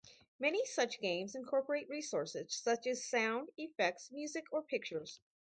[0.39, 5.19] Many such games incorporate resources such as sound effects, music, or pictures.